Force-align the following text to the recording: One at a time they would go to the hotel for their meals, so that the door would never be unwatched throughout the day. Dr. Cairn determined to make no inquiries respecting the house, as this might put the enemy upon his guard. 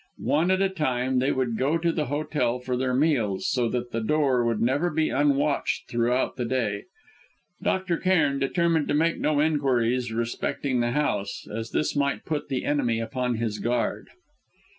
One 0.23 0.49
at 0.49 0.63
a 0.63 0.69
time 0.69 1.19
they 1.19 1.31
would 1.31 1.59
go 1.59 1.77
to 1.77 1.91
the 1.91 2.07
hotel 2.07 2.57
for 2.57 2.75
their 2.75 2.95
meals, 2.95 3.47
so 3.47 3.69
that 3.69 3.91
the 3.91 4.01
door 4.01 4.43
would 4.43 4.59
never 4.59 4.89
be 4.89 5.09
unwatched 5.11 5.87
throughout 5.87 6.37
the 6.37 6.45
day. 6.45 6.85
Dr. 7.61 7.97
Cairn 7.97 8.39
determined 8.39 8.87
to 8.87 8.95
make 8.95 9.19
no 9.19 9.39
inquiries 9.39 10.11
respecting 10.11 10.79
the 10.79 10.93
house, 10.93 11.47
as 11.53 11.69
this 11.69 11.95
might 11.95 12.25
put 12.25 12.47
the 12.49 12.65
enemy 12.65 12.99
upon 12.99 13.35
his 13.35 13.59
guard. 13.59 14.07